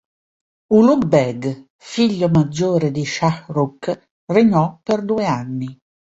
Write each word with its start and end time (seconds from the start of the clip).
Ulugh 0.77 1.05
Beg, 1.05 1.67
figlio 1.77 2.27
maggiore 2.27 2.89
di 2.89 3.05
Shah 3.05 3.45
Rukh, 3.49 4.07
regnò 4.25 4.79
per 4.81 5.05
due 5.05 5.27
anni. 5.27 5.77